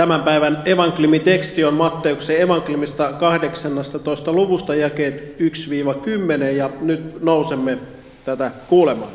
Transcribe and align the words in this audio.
Tämän 0.00 0.22
päivän 0.22 0.62
evankeliumiteksti 0.64 1.64
on 1.64 1.74
Matteuksen 1.74 2.40
evankeliumista 2.40 3.12
18. 3.12 4.32
luvusta 4.32 4.74
jakeet 4.74 5.36
1-10 5.38 6.42
ja 6.42 6.70
nyt 6.80 7.22
nousemme 7.22 7.78
tätä 8.24 8.50
kuulemaan. 8.68 9.10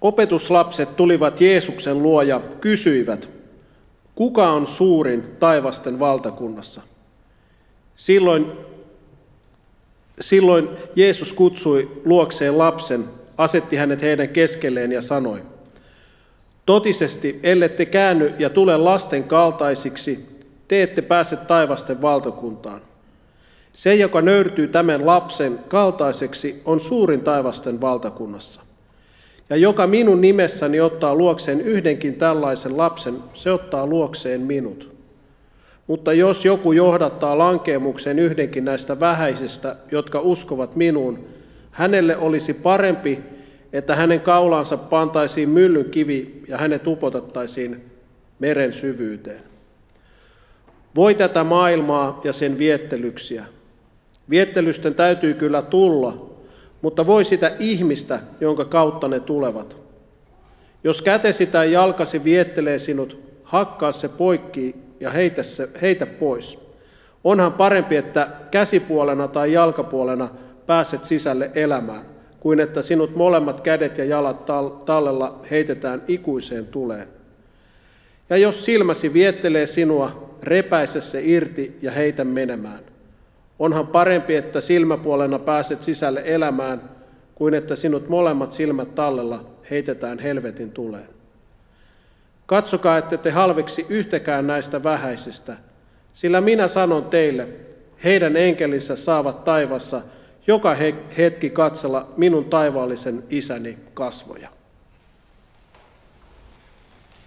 Opetuslapset 0.00 0.96
tulivat 0.96 1.40
Jeesuksen 1.40 2.02
luo 2.02 2.22
ja 2.22 2.40
kysyivät, 2.60 3.28
kuka 4.14 4.50
on 4.50 4.66
suurin 4.66 5.24
taivasten 5.40 5.98
valtakunnassa? 5.98 6.80
Silloin, 7.96 8.46
silloin 10.20 10.68
Jeesus 10.96 11.32
kutsui 11.32 11.90
luokseen 12.04 12.58
lapsen, 12.58 13.04
asetti 13.38 13.76
hänet 13.76 14.02
heidän 14.02 14.28
keskelleen 14.28 14.92
ja 14.92 15.02
sanoi, 15.02 15.42
Totisesti, 16.66 17.40
ellette 17.42 17.86
käänny 17.86 18.34
ja 18.38 18.50
tule 18.50 18.76
lasten 18.76 19.24
kaltaisiksi, 19.24 20.26
te 20.68 20.82
ette 20.82 21.02
pääse 21.02 21.36
taivasten 21.36 22.02
valtakuntaan. 22.02 22.80
Se, 23.72 23.94
joka 23.94 24.20
nöyrtyy 24.20 24.68
tämän 24.68 25.06
lapsen 25.06 25.58
kaltaiseksi, 25.68 26.62
on 26.64 26.80
suurin 26.80 27.20
taivasten 27.20 27.80
valtakunnassa. 27.80 28.60
Ja 29.50 29.56
joka 29.56 29.86
minun 29.86 30.20
nimessäni 30.20 30.80
ottaa 30.80 31.14
luokseen 31.14 31.60
yhdenkin 31.60 32.14
tällaisen 32.14 32.76
lapsen, 32.76 33.14
se 33.34 33.52
ottaa 33.52 33.86
luokseen 33.86 34.40
minut. 34.40 34.92
Mutta 35.86 36.12
jos 36.12 36.44
joku 36.44 36.72
johdattaa 36.72 37.38
lankeemukseen 37.38 38.18
yhdenkin 38.18 38.64
näistä 38.64 39.00
vähäisistä, 39.00 39.76
jotka 39.90 40.20
uskovat 40.20 40.76
minuun, 40.76 41.18
hänelle 41.70 42.16
olisi 42.16 42.54
parempi, 42.54 43.18
että 43.72 43.96
hänen 43.96 44.20
kaulansa 44.20 44.76
pantaisiin 44.76 45.48
myllyn 45.48 45.90
kivi 45.90 46.42
ja 46.48 46.58
hänet 46.58 46.86
upotettaisiin 46.86 47.84
meren 48.38 48.72
syvyyteen. 48.72 49.40
Voi 50.94 51.14
tätä 51.14 51.44
maailmaa 51.44 52.20
ja 52.24 52.32
sen 52.32 52.58
viettelyksiä. 52.58 53.44
Viettelysten 54.30 54.94
täytyy 54.94 55.34
kyllä 55.34 55.62
tulla, 55.62 56.30
mutta 56.82 57.06
voi 57.06 57.24
sitä 57.24 57.52
ihmistä, 57.58 58.20
jonka 58.40 58.64
kautta 58.64 59.08
ne 59.08 59.20
tulevat. 59.20 59.76
Jos 60.84 61.02
kätesi 61.02 61.46
tai 61.46 61.72
jalkasi 61.72 62.24
viettelee 62.24 62.78
sinut, 62.78 63.20
hakkaa 63.44 63.92
se 63.92 64.08
poikki 64.08 64.74
ja 65.00 65.10
heitä, 65.10 65.42
se, 65.42 65.68
heitä 65.82 66.06
pois. 66.06 66.72
Onhan 67.24 67.52
parempi, 67.52 67.96
että 67.96 68.28
käsipuolena 68.50 69.28
tai 69.28 69.52
jalkapuolena 69.52 70.28
pääset 70.66 71.04
sisälle 71.04 71.50
elämään, 71.54 72.11
kuin 72.42 72.60
että 72.60 72.82
sinut 72.82 73.16
molemmat 73.16 73.60
kädet 73.60 73.98
ja 73.98 74.04
jalat 74.04 74.46
tallella 74.84 75.40
heitetään 75.50 76.02
ikuiseen 76.08 76.66
tuleen. 76.66 77.08
Ja 78.30 78.36
jos 78.36 78.64
silmäsi 78.64 79.12
viettelee 79.12 79.66
sinua, 79.66 80.36
repäise 80.42 81.00
se 81.00 81.20
irti 81.24 81.76
ja 81.82 81.90
heitä 81.90 82.24
menemään. 82.24 82.80
Onhan 83.58 83.86
parempi, 83.86 84.36
että 84.36 84.60
silmäpuolena 84.60 85.38
pääset 85.38 85.82
sisälle 85.82 86.22
elämään, 86.24 86.82
kuin 87.34 87.54
että 87.54 87.76
sinut 87.76 88.08
molemmat 88.08 88.52
silmät 88.52 88.94
tallella 88.94 89.44
heitetään 89.70 90.18
helvetin 90.18 90.70
tuleen. 90.70 91.08
Katsokaa, 92.46 92.98
että 92.98 93.16
te 93.16 93.30
halveksi 93.30 93.86
yhtäkään 93.88 94.46
näistä 94.46 94.82
vähäisistä, 94.82 95.56
sillä 96.12 96.40
minä 96.40 96.68
sanon 96.68 97.04
teille, 97.04 97.48
heidän 98.04 98.36
enkelissä 98.36 98.96
saavat 98.96 99.44
taivassa 99.44 100.00
joka 100.46 100.76
hetki 101.18 101.50
katsella 101.50 102.06
minun 102.16 102.44
taivaallisen 102.44 103.24
isäni 103.30 103.78
kasvoja. 103.94 104.48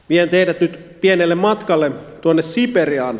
Vien 0.09 0.29
teidät 0.29 0.59
nyt 0.59 1.01
pienelle 1.01 1.35
matkalle 1.35 1.91
tuonne 2.21 2.41
Siperiaan. 2.41 3.19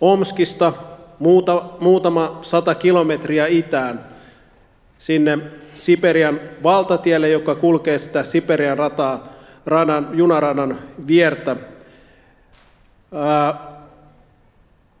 Omskista 0.00 0.72
muuta, 1.18 1.62
muutama 1.80 2.38
sata 2.42 2.74
kilometriä 2.74 3.46
itään 3.46 4.06
sinne 4.98 5.38
Siperian 5.74 6.40
valtatielle, 6.62 7.28
joka 7.28 7.54
kulkee 7.54 7.98
sitä 7.98 8.24
Siperian 8.24 8.78
rataa, 8.78 9.28
radan, 9.66 10.08
junaradan 10.12 10.78
viertä. 11.06 11.56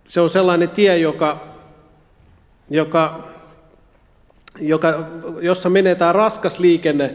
Se 0.08 0.20
on 0.20 0.30
sellainen 0.30 0.70
tie, 0.70 0.98
joka, 0.98 1.55
joka, 2.70 3.28
joka, 4.60 5.06
jossa 5.40 5.70
menetään 5.70 6.14
raskas 6.14 6.58
liikenne 6.58 7.14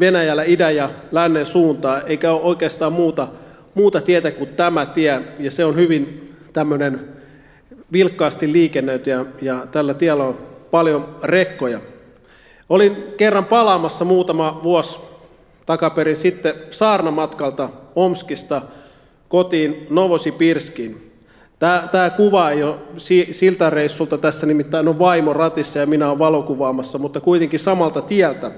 Venäjällä 0.00 0.44
idän 0.44 0.76
ja 0.76 0.90
lännen 1.12 1.46
suuntaan, 1.46 2.02
eikä 2.06 2.32
ole 2.32 2.42
oikeastaan 2.42 2.92
muuta, 2.92 3.28
muuta 3.74 4.00
tietä 4.00 4.30
kuin 4.30 4.50
tämä 4.50 4.86
tie, 4.86 5.20
ja 5.38 5.50
se 5.50 5.64
on 5.64 5.76
hyvin 5.76 6.34
tämmöinen 6.52 7.00
vilkkaasti 7.92 8.52
liikennöity 8.52 9.10
ja, 9.10 9.24
ja 9.42 9.66
tällä 9.72 9.94
tiellä 9.94 10.24
on 10.24 10.38
paljon 10.70 11.16
rekkoja. 11.22 11.80
Olin 12.68 12.96
kerran 13.16 13.44
palaamassa 13.44 14.04
muutama 14.04 14.60
vuosi 14.62 14.98
takaperin 15.66 16.16
sitten 16.16 16.54
saarnamatkalta 16.70 17.68
Omskista 17.94 18.62
kotiin 19.28 19.86
Novosipirskiin. 19.90 21.07
Tämä, 21.58 21.88
tämä 21.92 22.10
kuva 22.10 22.50
ei 22.50 22.62
ole 22.62 22.76
siltä 23.30 23.70
reissulta, 23.70 24.18
tässä 24.18 24.46
nimittäin 24.46 24.88
on 24.88 24.98
vaimo 24.98 25.32
ratissa 25.32 25.78
ja 25.78 25.86
minä 25.86 26.08
olen 26.08 26.18
valokuvaamassa, 26.18 26.98
mutta 26.98 27.20
kuitenkin 27.20 27.60
samalta 27.60 28.02
tieltä. 28.02 28.50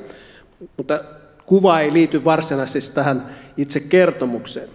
Mutta 0.76 1.00
kuva 1.46 1.80
ei 1.80 1.92
liity 1.92 2.24
varsinaisesti 2.24 2.94
tähän 2.94 3.26
itse 3.56 3.80
kertomukseen. 3.80 4.68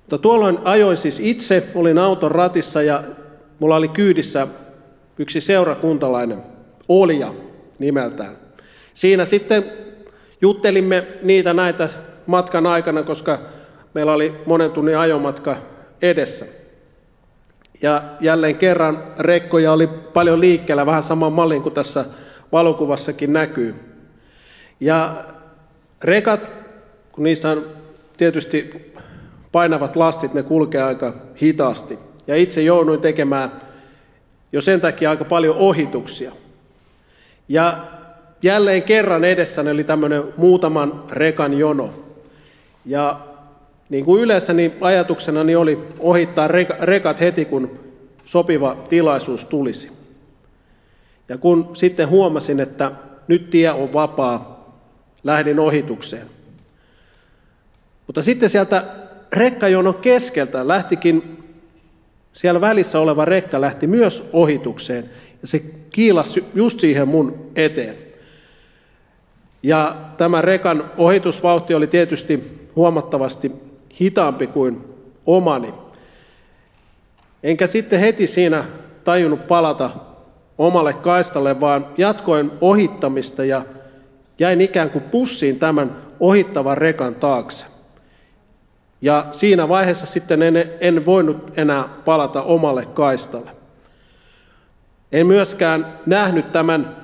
Mutta 0.00 0.18
tuolloin 0.18 0.58
ajoin 0.64 0.96
siis 0.96 1.20
itse, 1.20 1.68
olin 1.74 1.98
auton 1.98 2.30
ratissa 2.30 2.82
ja 2.82 3.02
mulla 3.58 3.76
oli 3.76 3.88
kyydissä 3.88 4.46
yksi 5.18 5.40
seurakuntalainen, 5.40 6.42
Olja 6.88 7.34
nimeltään. 7.78 8.36
Siinä 8.94 9.24
sitten 9.24 9.64
juttelimme 10.40 11.06
niitä 11.22 11.52
näitä 11.52 11.88
matkan 12.26 12.66
aikana, 12.66 13.02
koska 13.02 13.38
meillä 13.94 14.12
oli 14.12 14.34
monen 14.46 14.70
tunnin 14.70 14.98
ajomatka 14.98 15.56
edessä. 16.02 16.59
Ja 17.82 18.02
jälleen 18.20 18.56
kerran 18.56 18.98
rekkoja 19.18 19.72
oli 19.72 19.86
paljon 19.86 20.40
liikkeellä, 20.40 20.86
vähän 20.86 21.02
saman 21.02 21.32
mallin 21.32 21.62
kuin 21.62 21.74
tässä 21.74 22.04
valokuvassakin 22.52 23.32
näkyy. 23.32 23.74
Ja 24.80 25.24
rekat, 26.04 26.40
kun 27.12 27.24
niissä 27.24 27.50
on 27.50 27.64
tietysti 28.16 28.92
painavat 29.52 29.96
lastit, 29.96 30.34
ne 30.34 30.42
kulkee 30.42 30.82
aika 30.82 31.14
hitaasti. 31.42 31.98
Ja 32.26 32.36
itse 32.36 32.62
jouduin 32.62 33.00
tekemään 33.00 33.52
jo 34.52 34.60
sen 34.60 34.80
takia 34.80 35.10
aika 35.10 35.24
paljon 35.24 35.56
ohituksia. 35.56 36.32
Ja 37.48 37.78
jälleen 38.42 38.82
kerran 38.82 39.24
edessäni 39.24 39.70
oli 39.70 39.84
tämmöinen 39.84 40.24
muutaman 40.36 41.04
rekan 41.10 41.58
jono. 41.58 41.90
Ja 42.86 43.20
niin 43.90 44.04
kuin 44.04 44.22
yleensä 44.22 44.52
niin 44.52 44.72
ajatuksena 44.80 45.44
niin 45.44 45.58
oli 45.58 45.78
ohittaa 45.98 46.48
rekat 46.80 47.20
heti, 47.20 47.44
kun 47.44 47.78
sopiva 48.24 48.76
tilaisuus 48.88 49.44
tulisi. 49.44 49.92
Ja 51.28 51.38
kun 51.38 51.70
sitten 51.76 52.08
huomasin, 52.08 52.60
että 52.60 52.92
nyt 53.28 53.50
tie 53.50 53.70
on 53.70 53.92
vapaa, 53.92 54.60
lähdin 55.24 55.58
ohitukseen. 55.58 56.26
Mutta 58.06 58.22
sitten 58.22 58.50
sieltä 58.50 58.84
rekkajonon 59.32 59.94
keskeltä 59.94 60.68
lähtikin, 60.68 61.44
siellä 62.32 62.60
välissä 62.60 63.00
oleva 63.00 63.24
rekka 63.24 63.60
lähti 63.60 63.86
myös 63.86 64.28
ohitukseen 64.32 65.04
ja 65.42 65.48
se 65.48 65.62
kiilasi 65.90 66.44
just 66.54 66.80
siihen 66.80 67.08
mun 67.08 67.50
eteen. 67.56 67.94
Ja 69.62 69.96
tämä 70.16 70.40
rekan 70.40 70.90
ohitusvauhti 70.96 71.74
oli 71.74 71.86
tietysti 71.86 72.68
huomattavasti 72.76 73.69
hitaampi 74.00 74.46
kuin 74.46 74.84
omani. 75.26 75.74
Enkä 77.42 77.66
sitten 77.66 78.00
heti 78.00 78.26
siinä 78.26 78.64
tajunnut 79.04 79.46
palata 79.46 79.90
omalle 80.58 80.92
kaistalle, 80.92 81.60
vaan 81.60 81.86
jatkoin 81.98 82.50
ohittamista 82.60 83.44
ja 83.44 83.62
jäin 84.38 84.60
ikään 84.60 84.90
kuin 84.90 85.04
pussiin 85.04 85.58
tämän 85.58 85.96
ohittavan 86.20 86.78
rekan 86.78 87.14
taakse. 87.14 87.66
Ja 89.02 89.26
siinä 89.32 89.68
vaiheessa 89.68 90.06
sitten 90.06 90.42
en, 90.42 90.54
en 90.80 91.06
voinut 91.06 91.52
enää 91.58 91.84
palata 92.04 92.42
omalle 92.42 92.86
kaistalle. 92.86 93.50
En 95.12 95.26
myöskään 95.26 95.86
nähnyt 96.06 96.52
tämän 96.52 96.96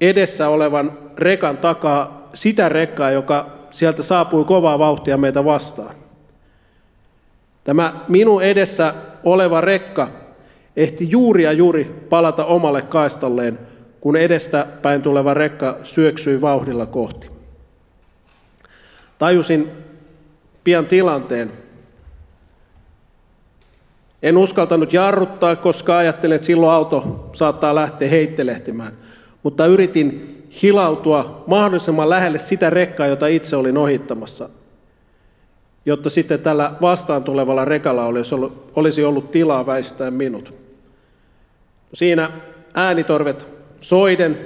edessä 0.00 0.48
olevan 0.48 0.98
rekan 1.18 1.56
takaa 1.56 2.28
sitä 2.34 2.68
rekkaa, 2.68 3.10
joka 3.10 3.46
sieltä 3.70 4.02
saapui 4.02 4.44
kovaa 4.44 4.78
vauhtia 4.78 5.16
meitä 5.16 5.44
vastaan. 5.44 6.01
Tämä 7.64 8.04
minun 8.08 8.42
edessä 8.42 8.94
oleva 9.24 9.60
rekka 9.60 10.08
ehti 10.76 11.10
juuri 11.10 11.42
ja 11.42 11.52
juuri 11.52 12.06
palata 12.08 12.44
omalle 12.44 12.82
kaistalleen, 12.82 13.58
kun 14.00 14.16
edestä 14.16 14.66
päin 14.82 15.02
tuleva 15.02 15.34
rekka 15.34 15.78
syöksyi 15.84 16.40
vauhdilla 16.40 16.86
kohti. 16.86 17.30
Tajusin 19.18 19.70
pian 20.64 20.86
tilanteen. 20.86 21.52
En 24.22 24.36
uskaltanut 24.36 24.92
jarruttaa, 24.92 25.56
koska 25.56 25.98
ajattelin, 25.98 26.34
että 26.34 26.46
silloin 26.46 26.72
auto 26.72 27.30
saattaa 27.32 27.74
lähteä 27.74 28.08
heittelehtimään. 28.08 28.92
Mutta 29.42 29.66
yritin 29.66 30.38
hilautua 30.62 31.44
mahdollisimman 31.46 32.10
lähelle 32.10 32.38
sitä 32.38 32.70
rekkaa, 32.70 33.06
jota 33.06 33.26
itse 33.26 33.56
olin 33.56 33.76
ohittamassa, 33.76 34.48
jotta 35.86 36.10
sitten 36.10 36.40
tällä 36.40 36.72
vastaan 36.82 37.24
tulevalla 37.24 37.64
rekalla 37.64 38.04
olisi 38.04 38.34
ollut, 38.34 38.70
olisi 38.76 39.04
ollut 39.04 39.30
tilaa 39.30 39.66
väistää 39.66 40.10
minut. 40.10 40.54
Siinä 41.94 42.30
äänitorvet 42.74 43.46
soiden 43.80 44.38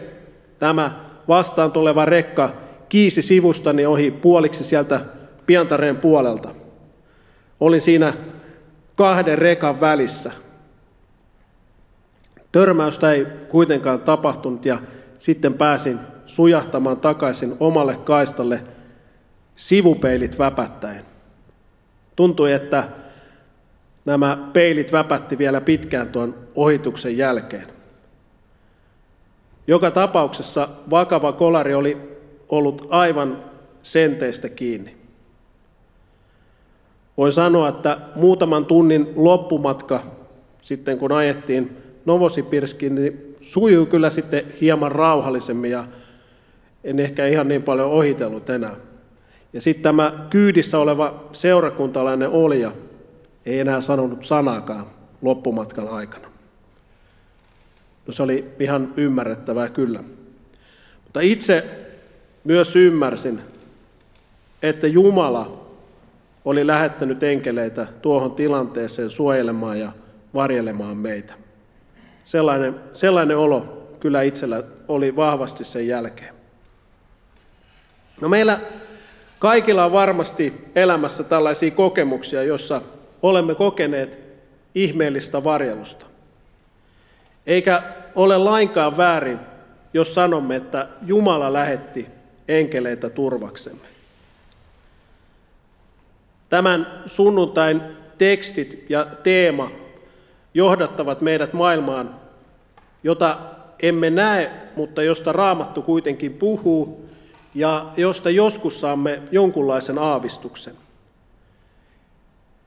tämä 0.58 1.00
vastaan 1.28 1.72
tuleva 1.72 2.04
rekka 2.04 2.50
kiisi 2.88 3.22
sivustani 3.22 3.86
ohi 3.86 4.10
puoliksi 4.10 4.64
sieltä 4.64 5.00
Piantareen 5.46 5.96
puolelta. 5.96 6.48
Olin 7.60 7.80
siinä 7.80 8.12
kahden 8.96 9.38
rekan 9.38 9.80
välissä. 9.80 10.32
Törmäystä 12.52 13.12
ei 13.12 13.26
kuitenkaan 13.48 14.00
tapahtunut 14.00 14.64
ja 14.64 14.78
sitten 15.18 15.54
pääsin 15.54 15.98
sujahtamaan 16.26 16.96
takaisin 16.96 17.56
omalle 17.60 17.96
kaistalle 17.96 18.60
sivupeilit 19.56 20.38
väpättäen. 20.38 21.15
Tuntui, 22.16 22.52
että 22.52 22.84
nämä 24.04 24.48
peilit 24.52 24.92
väpätti 24.92 25.38
vielä 25.38 25.60
pitkään 25.60 26.08
tuon 26.08 26.34
ohituksen 26.54 27.16
jälkeen. 27.16 27.66
Joka 29.66 29.90
tapauksessa 29.90 30.68
vakava 30.90 31.32
kolari 31.32 31.74
oli 31.74 32.18
ollut 32.48 32.86
aivan 32.90 33.44
senteistä 33.82 34.48
kiinni. 34.48 34.96
Voin 37.16 37.32
sanoa, 37.32 37.68
että 37.68 37.98
muutaman 38.14 38.64
tunnin 38.64 39.12
loppumatka 39.16 40.02
sitten 40.62 40.98
kun 40.98 41.12
ajettiin 41.12 41.76
Novosipirskiin, 42.04 42.94
niin 42.94 43.36
sujuu 43.40 43.86
kyllä 43.86 44.10
sitten 44.10 44.44
hieman 44.60 44.92
rauhallisemmin 44.92 45.70
ja 45.70 45.84
en 46.84 47.00
ehkä 47.00 47.26
ihan 47.26 47.48
niin 47.48 47.62
paljon 47.62 47.90
ohitellut 47.90 48.50
enää. 48.50 48.76
Ja 49.56 49.62
sitten 49.62 49.82
tämä 49.82 50.26
kyydissä 50.30 50.78
oleva 50.78 51.24
seurakuntalainen 51.32 52.28
olja 52.28 52.72
ei 53.46 53.60
enää 53.60 53.80
sanonut 53.80 54.24
sanaakaan 54.24 54.86
loppumatkan 55.22 55.88
aikana. 55.88 56.28
No 58.06 58.12
se 58.12 58.22
oli 58.22 58.44
ihan 58.60 58.92
ymmärrettävää 58.96 59.68
kyllä. 59.68 60.00
Mutta 61.04 61.20
itse 61.20 61.64
myös 62.44 62.76
ymmärsin, 62.76 63.40
että 64.62 64.86
Jumala 64.86 65.66
oli 66.44 66.66
lähettänyt 66.66 67.22
enkeleitä 67.22 67.86
tuohon 68.02 68.34
tilanteeseen 68.34 69.10
suojelemaan 69.10 69.80
ja 69.80 69.92
varjelemaan 70.34 70.96
meitä. 70.96 71.34
Sellainen, 72.24 72.80
sellainen 72.92 73.36
olo 73.36 73.88
kyllä 74.00 74.22
itsellä 74.22 74.62
oli 74.88 75.16
vahvasti 75.16 75.64
sen 75.64 75.86
jälkeen. 75.86 76.34
No 78.20 78.28
meillä 78.28 78.58
kaikilla 79.38 79.84
on 79.84 79.92
varmasti 79.92 80.70
elämässä 80.74 81.24
tällaisia 81.24 81.70
kokemuksia, 81.70 82.42
jossa 82.42 82.82
olemme 83.22 83.54
kokeneet 83.54 84.18
ihmeellistä 84.74 85.44
varjelusta. 85.44 86.06
Eikä 87.46 87.82
ole 88.14 88.38
lainkaan 88.38 88.96
väärin, 88.96 89.38
jos 89.94 90.14
sanomme, 90.14 90.56
että 90.56 90.88
Jumala 91.06 91.52
lähetti 91.52 92.06
enkeleitä 92.48 93.10
turvaksemme. 93.10 93.86
Tämän 96.48 97.02
sunnuntain 97.06 97.82
tekstit 98.18 98.86
ja 98.88 99.04
teema 99.22 99.70
johdattavat 100.54 101.20
meidät 101.20 101.52
maailmaan, 101.52 102.14
jota 103.02 103.36
emme 103.82 104.10
näe, 104.10 104.50
mutta 104.76 105.02
josta 105.02 105.32
Raamattu 105.32 105.82
kuitenkin 105.82 106.34
puhuu 106.34 107.05
ja 107.56 107.92
josta 107.96 108.30
joskus 108.30 108.80
saamme 108.80 109.22
jonkunlaisen 109.32 109.98
aavistuksen. 109.98 110.74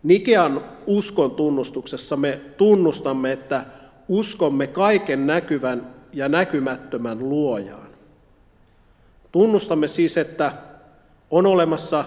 Nikean 0.04 0.62
uskon 0.88 1.32
tunnustuksessa 1.32 2.18
me 2.18 2.42
tunnustamme, 2.58 3.32
että 3.32 3.66
uskomme 4.08 4.68
kaiken 4.68 5.28
näkyvän 5.28 5.88
ja 6.14 6.30
näkymättömän 6.30 7.30
luojaan. 7.30 7.88
Tunnustamme 9.32 9.88
siis, 9.88 10.18
että 10.18 10.52
on 11.32 11.46
olemassa 11.46 12.06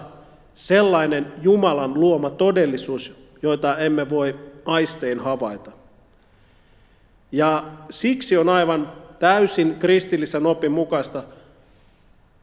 sellainen 0.55 1.33
Jumalan 1.41 1.93
luoma 1.93 2.29
todellisuus, 2.29 3.29
joita 3.41 3.77
emme 3.77 4.09
voi 4.09 4.39
aistein 4.65 5.19
havaita. 5.19 5.71
Ja 7.31 7.63
siksi 7.89 8.37
on 8.37 8.49
aivan 8.49 8.91
täysin 9.19 9.75
kristillisen 9.79 10.45
opin 10.45 10.71
mukaista 10.71 11.23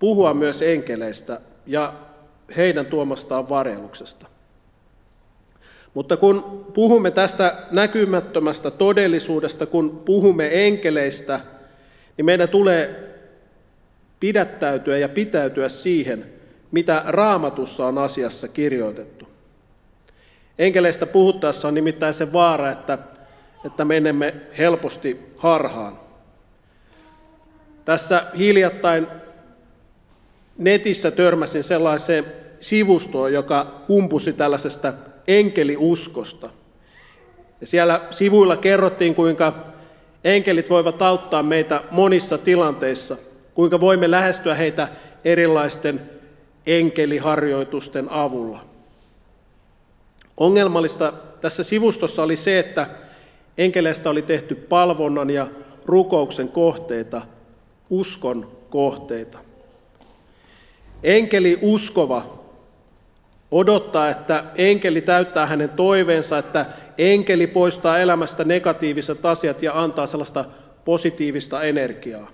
puhua 0.00 0.34
myös 0.34 0.62
enkeleistä 0.62 1.40
ja 1.66 1.92
heidän 2.56 2.86
tuomastaan 2.86 3.48
varjeluksesta. 3.48 4.26
Mutta 5.94 6.16
kun 6.16 6.66
puhumme 6.74 7.10
tästä 7.10 7.56
näkymättömästä 7.70 8.70
todellisuudesta, 8.70 9.66
kun 9.66 10.02
puhumme 10.04 10.66
enkeleistä, 10.66 11.40
niin 12.16 12.26
meidän 12.26 12.48
tulee 12.48 13.10
pidättäytyä 14.20 14.98
ja 14.98 15.08
pitäytyä 15.08 15.68
siihen, 15.68 16.26
mitä 16.70 17.02
raamatussa 17.06 17.86
on 17.86 17.98
asiassa 17.98 18.48
kirjoitettu. 18.48 19.28
Enkeleistä 20.58 21.06
puhuttaessa 21.06 21.68
on 21.68 21.74
nimittäin 21.74 22.14
se 22.14 22.32
vaara, 22.32 22.70
että, 22.70 22.98
että 23.66 23.84
menemme 23.84 24.34
helposti 24.58 25.20
harhaan. 25.36 25.98
Tässä 27.84 28.22
hiljattain 28.38 29.06
netissä 30.60 31.10
törmäsin 31.10 31.64
sellaiseen 31.64 32.24
sivustoon, 32.60 33.32
joka 33.32 33.82
kumpusi 33.86 34.32
tällaisesta 34.32 34.92
enkeliuskosta. 35.28 36.48
Ja 37.60 37.66
siellä 37.66 38.00
sivuilla 38.10 38.56
kerrottiin, 38.56 39.14
kuinka 39.14 39.52
enkelit 40.24 40.70
voivat 40.70 41.02
auttaa 41.02 41.42
meitä 41.42 41.82
monissa 41.90 42.38
tilanteissa, 42.38 43.16
kuinka 43.54 43.80
voimme 43.80 44.10
lähestyä 44.10 44.54
heitä 44.54 44.88
erilaisten 45.24 46.00
enkeliharjoitusten 46.66 48.10
avulla. 48.10 48.64
Ongelmallista 50.36 51.12
tässä 51.40 51.62
sivustossa 51.62 52.22
oli 52.22 52.36
se, 52.36 52.58
että 52.58 52.86
enkeleistä 53.58 54.10
oli 54.10 54.22
tehty 54.22 54.54
palvonnan 54.54 55.30
ja 55.30 55.46
rukouksen 55.86 56.48
kohteita, 56.48 57.22
uskon 57.90 58.48
kohteita. 58.70 59.49
Enkeli 61.02 61.58
uskova 61.62 62.40
odottaa, 63.50 64.08
että 64.08 64.44
enkeli 64.54 65.00
täyttää 65.00 65.46
hänen 65.46 65.68
toiveensa, 65.68 66.38
että 66.38 66.66
enkeli 66.98 67.46
poistaa 67.46 67.98
elämästä 67.98 68.44
negatiiviset 68.44 69.26
asiat 69.26 69.62
ja 69.62 69.82
antaa 69.82 70.06
sellaista 70.06 70.44
positiivista 70.84 71.62
energiaa. 71.62 72.30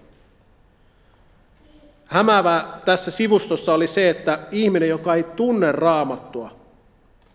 Hämäävää 2.06 2.80
tässä 2.84 3.10
sivustossa 3.10 3.74
oli 3.74 3.86
se, 3.86 4.10
että 4.10 4.38
ihminen, 4.50 4.88
joka 4.88 5.14
ei 5.14 5.22
tunne 5.22 5.72
raamattua, 5.72 6.56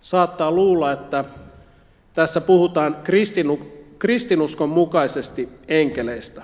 saattaa 0.02 0.52
luulla, 0.52 0.92
että 0.92 1.26
tässä 2.14 2.42
puhutaan 2.42 2.98
kristinu, 3.04 3.60
kristinuskon 4.00 4.70
mukaisesti 4.70 5.50
enkeleistä. 5.68 6.42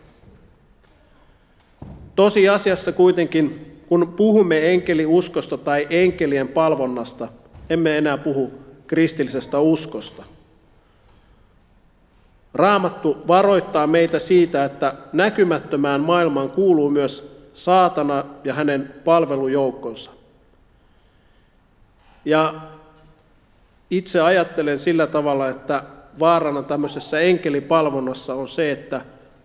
Tosiasiassa 2.15 2.91
kuitenkin, 2.91 3.76
kun 3.87 4.13
puhumme 4.17 4.71
enkeliuskosta 4.71 5.57
tai 5.57 5.87
enkelien 5.89 6.47
palvonnasta, 6.47 7.27
emme 7.69 7.97
enää 7.97 8.17
puhu 8.17 8.51
kristillisestä 8.87 9.59
uskosta. 9.59 10.23
Raamattu 12.53 13.17
varoittaa 13.27 13.87
meitä 13.87 14.19
siitä, 14.19 14.65
että 14.65 14.93
näkymättömään 15.13 16.01
maailmaan 16.01 16.51
kuuluu 16.51 16.89
myös 16.89 17.37
saatana 17.53 18.25
ja 18.43 18.53
hänen 18.53 18.93
palvelujoukkonsa. 19.05 20.11
Ja 22.25 22.53
itse 23.89 24.21
ajattelen 24.21 24.79
sillä 24.79 25.07
tavalla, 25.07 25.49
että 25.49 25.83
vaarana 26.19 26.63
tämmöisessä 26.63 27.19
enkelipalvonnassa 27.19 28.33
on 28.33 28.47
se, 28.47 28.71
että 28.71 29.01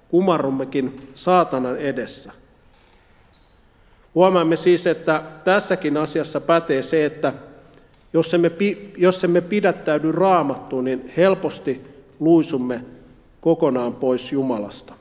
kumarrummekin 0.09 1.09
saatanan 1.15 1.77
edessä. 1.77 2.33
Huomaamme 4.15 4.57
siis, 4.57 4.87
että 4.87 5.23
tässäkin 5.45 5.97
asiassa 5.97 6.41
pätee 6.41 6.83
se, 6.83 7.05
että 7.05 7.33
jos 8.13 8.35
emme, 8.35 8.51
jos 8.97 9.25
emme 9.25 9.41
pidättäydy 9.41 10.13
raamattuun, 10.13 10.85
niin 10.85 11.13
helposti 11.17 11.87
luisumme 12.21 12.85
kokonaan 13.41 13.95
pois 13.95 14.33
Jumalasta. 14.33 14.95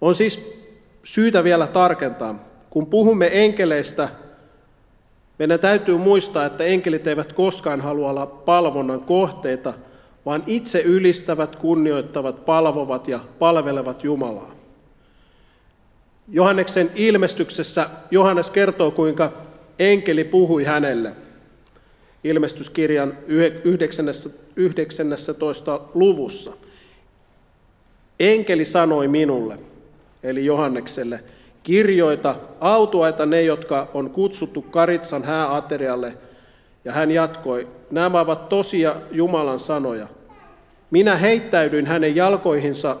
On 0.00 0.14
siis 0.14 0.60
syytä 1.04 1.44
vielä 1.44 1.66
tarkentaa, 1.66 2.34
kun 2.70 2.86
puhumme 2.86 3.30
enkeleistä, 3.32 4.08
Meidän 5.38 5.60
täytyy 5.60 5.98
muistaa, 5.98 6.46
että 6.46 6.64
enkelit 6.64 7.06
eivät 7.06 7.32
koskaan 7.32 7.80
halua 7.80 8.10
olla 8.10 8.26
palvonnan 8.26 9.00
kohteita, 9.00 9.74
vaan 10.26 10.44
itse 10.46 10.80
ylistävät, 10.80 11.56
kunnioittavat, 11.56 12.44
palvovat 12.44 13.08
ja 13.08 13.20
palvelevat 13.38 14.04
Jumalaa. 14.04 14.57
Johanneksen 16.30 16.90
ilmestyksessä 16.94 17.86
Johannes 18.10 18.50
kertoo, 18.50 18.90
kuinka 18.90 19.32
enkeli 19.78 20.24
puhui 20.24 20.64
hänelle. 20.64 21.12
Ilmestyskirjan 22.24 23.18
19. 24.54 25.80
luvussa. 25.94 26.52
Enkeli 28.20 28.64
sanoi 28.64 29.08
minulle, 29.08 29.58
eli 30.22 30.44
Johannekselle, 30.44 31.20
kirjoita, 31.62 32.34
autuaita 32.60 33.26
ne, 33.26 33.42
jotka 33.42 33.88
on 33.94 34.10
kutsuttu 34.10 34.62
Karitsan 34.62 35.24
hääaterialle. 35.24 36.14
Ja 36.84 36.92
hän 36.92 37.10
jatkoi, 37.10 37.68
nämä 37.90 38.20
ovat 38.20 38.48
tosia 38.48 38.94
Jumalan 39.10 39.58
sanoja. 39.58 40.06
Minä 40.90 41.16
heittäydyin 41.16 41.86
hänen 41.86 42.16
jalkoihinsa, 42.16 42.96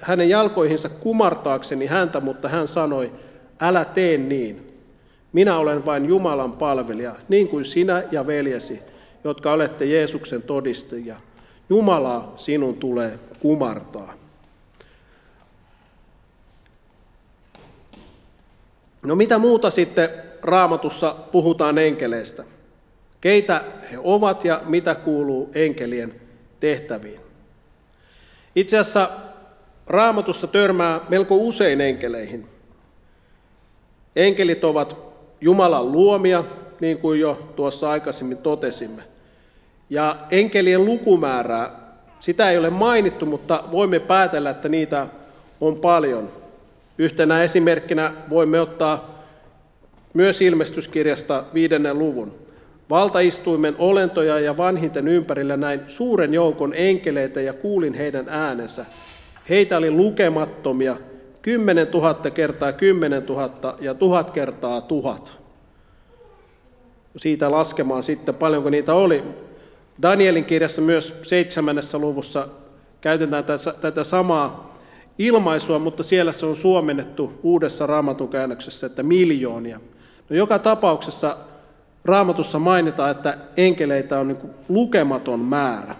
hänen 0.00 0.28
jalkoihinsa 0.28 0.88
kumartaakseni 0.88 1.86
häntä, 1.86 2.20
mutta 2.20 2.48
hän 2.48 2.68
sanoi, 2.68 3.12
älä 3.60 3.84
tee 3.84 4.18
niin. 4.18 4.66
Minä 5.32 5.58
olen 5.58 5.86
vain 5.86 6.06
Jumalan 6.06 6.52
palvelija, 6.52 7.14
niin 7.28 7.48
kuin 7.48 7.64
sinä 7.64 8.02
ja 8.10 8.26
veljesi, 8.26 8.80
jotka 9.24 9.52
olette 9.52 9.84
Jeesuksen 9.84 10.42
todistajia. 10.42 11.16
Jumalaa 11.68 12.34
sinun 12.36 12.74
tulee 12.74 13.18
kumartaa. 13.40 14.14
No 19.02 19.16
mitä 19.16 19.38
muuta 19.38 19.70
sitten 19.70 20.08
raamatussa 20.42 21.14
puhutaan 21.32 21.78
enkeleistä? 21.78 22.44
Keitä 23.20 23.64
he 23.92 23.98
ovat 23.98 24.44
ja 24.44 24.62
mitä 24.64 24.94
kuuluu 24.94 25.50
enkelien 25.54 26.14
tehtäviin? 26.60 27.29
Itse 28.54 28.78
asiassa 28.78 29.08
raamatussa 29.86 30.46
törmää 30.46 31.00
melko 31.08 31.36
usein 31.36 31.80
enkeleihin. 31.80 32.46
Enkelit 34.16 34.64
ovat 34.64 34.96
Jumalan 35.40 35.92
luomia, 35.92 36.44
niin 36.80 36.98
kuin 36.98 37.20
jo 37.20 37.52
tuossa 37.56 37.90
aikaisemmin 37.90 38.38
totesimme. 38.38 39.02
Ja 39.90 40.16
enkelien 40.30 40.84
lukumäärää, 40.84 41.80
sitä 42.20 42.50
ei 42.50 42.58
ole 42.58 42.70
mainittu, 42.70 43.26
mutta 43.26 43.64
voimme 43.72 43.98
päätellä, 43.98 44.50
että 44.50 44.68
niitä 44.68 45.06
on 45.60 45.76
paljon. 45.76 46.30
Yhtenä 46.98 47.42
esimerkkinä 47.42 48.12
voimme 48.30 48.60
ottaa 48.60 49.24
myös 50.14 50.42
ilmestyskirjasta 50.42 51.44
viidennen 51.54 51.98
luvun. 51.98 52.49
Valtaistuimen 52.90 53.74
olentoja 53.78 54.40
ja 54.40 54.56
vanhinten 54.56 55.08
ympärillä 55.08 55.56
näin 55.56 55.80
suuren 55.86 56.34
joukon 56.34 56.74
enkeleitä 56.74 57.40
ja 57.40 57.52
kuulin 57.52 57.94
heidän 57.94 58.28
äänensä. 58.28 58.86
Heitä 59.48 59.76
oli 59.76 59.90
lukemattomia, 59.90 60.96
kymmenen 61.42 61.86
tuhatta 61.86 62.30
kertaa 62.30 62.72
kymmenen 62.72 63.22
tuhatta 63.22 63.74
ja 63.80 63.94
tuhat 63.94 64.30
kertaa 64.30 64.80
tuhat. 64.80 65.32
Siitä 67.16 67.50
laskemaan 67.50 68.02
sitten, 68.02 68.34
paljonko 68.34 68.70
niitä 68.70 68.94
oli. 68.94 69.22
Danielin 70.02 70.44
kirjassa 70.44 70.82
myös 70.82 71.20
seitsemännessä 71.22 71.98
luvussa 71.98 72.48
käytetään 73.00 73.44
tätä 73.80 74.04
samaa 74.04 74.76
ilmaisua, 75.18 75.78
mutta 75.78 76.02
siellä 76.02 76.32
se 76.32 76.46
on 76.46 76.56
suomennettu 76.56 77.32
uudessa 77.42 77.86
raamatun 77.86 78.28
käännöksessä, 78.28 78.86
että 78.86 79.02
miljoonia. 79.02 79.80
No 80.30 80.36
joka 80.36 80.58
tapauksessa 80.58 81.36
raamatussa 82.04 82.58
mainitaan, 82.58 83.10
että 83.10 83.38
enkeleitä 83.56 84.18
on 84.18 84.28
niin 84.28 84.38
lukematon 84.68 85.40
määrä. 85.40 85.94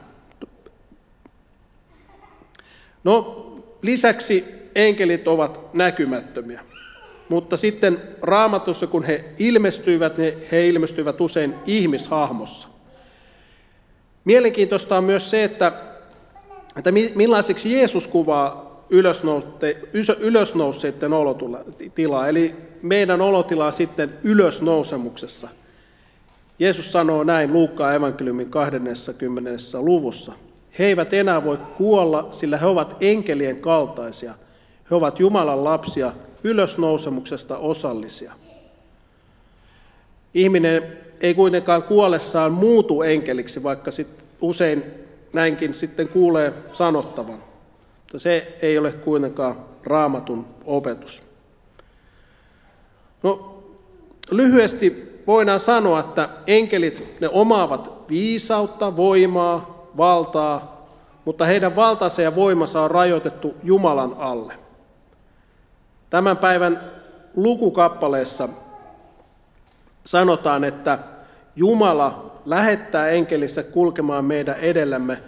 No 3.04 3.46
lisäksi 3.82 4.44
enkelit 4.74 5.28
ovat 5.28 5.74
näkymättömiä. 5.74 6.60
Mutta 7.28 7.56
sitten 7.56 8.02
raamatussa, 8.22 8.86
kun 8.86 9.04
he 9.04 9.24
ilmestyivät, 9.38 10.18
niin 10.18 10.34
he 10.52 10.68
ilmestyivät 10.68 11.20
usein 11.20 11.54
ihmishahmossa. 11.66 12.68
Mielenkiintoista 14.24 14.98
on 14.98 15.04
myös 15.04 15.30
se, 15.30 15.44
että, 15.44 15.72
että 16.76 16.92
millaiseksi 17.14 17.72
Jeesus 17.72 18.06
kuvaa 18.06 18.70
ylösnouseiden 20.20 21.12
olotilaa, 21.12 22.28
eli 22.28 22.54
meidän 22.82 23.20
olotilaa 23.20 23.70
sitten 23.70 24.12
ylösnousemuksessa. 24.24 25.48
Jeesus 26.60 26.92
sanoo 26.92 27.24
näin 27.24 27.52
Luukkaan 27.52 27.94
evankeliumin 27.94 28.50
20. 28.50 29.50
luvussa. 29.78 30.32
He 30.78 30.84
eivät 30.84 31.12
enää 31.12 31.44
voi 31.44 31.58
kuolla, 31.78 32.28
sillä 32.30 32.56
he 32.58 32.66
ovat 32.66 32.96
enkelien 33.00 33.56
kaltaisia. 33.56 34.34
He 34.90 34.94
ovat 34.94 35.20
Jumalan 35.20 35.64
lapsia, 35.64 36.12
ylösnousemuksesta 36.44 37.56
osallisia. 37.56 38.32
Ihminen 40.34 40.82
ei 41.20 41.34
kuitenkaan 41.34 41.82
kuollessaan 41.82 42.52
muutu 42.52 43.02
enkeliksi, 43.02 43.62
vaikka 43.62 43.90
sit 43.90 44.08
usein 44.40 44.84
näinkin 45.32 45.74
sitten 45.74 46.08
kuulee 46.08 46.52
sanottavan. 46.72 47.38
Mutta 47.98 48.18
se 48.18 48.58
ei 48.62 48.78
ole 48.78 48.92
kuitenkaan 48.92 49.56
raamatun 49.84 50.46
opetus. 50.66 51.22
No, 53.22 53.62
lyhyesti 54.30 55.09
voidaan 55.30 55.60
sanoa, 55.60 56.00
että 56.00 56.28
enkelit 56.46 57.16
ne 57.20 57.28
omaavat 57.28 57.92
viisautta, 58.08 58.96
voimaa, 58.96 59.88
valtaa, 59.96 60.86
mutta 61.24 61.44
heidän 61.44 61.76
valtansa 61.76 62.22
ja 62.22 62.34
voimansa 62.34 62.82
on 62.82 62.90
rajoitettu 62.90 63.54
Jumalan 63.62 64.16
alle. 64.18 64.54
Tämän 66.10 66.36
päivän 66.36 66.90
lukukappaleessa 67.36 68.48
sanotaan, 70.04 70.64
että 70.64 70.98
Jumala 71.56 72.30
lähettää 72.46 73.08
enkelissä 73.08 73.62
kulkemaan 73.62 74.24
meidän 74.24 74.56
edellämme 74.58 75.18